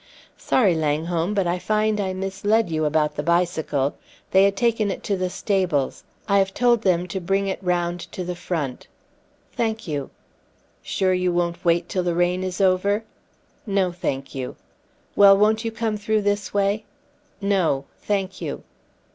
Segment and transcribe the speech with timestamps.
[0.39, 3.99] "Sorry, Langholm, but I find I misled you about the bicycle.
[4.31, 6.03] They had taken it to the stables.
[6.27, 8.87] I have told them to bring it round to the front."
[9.53, 10.09] "Thank you."
[10.81, 13.03] "Sure you won't wait till the rain is over?"
[13.67, 14.55] "No, thank you."
[15.15, 16.85] "Well, won't you come through this way?"
[17.39, 18.63] "No, thank you."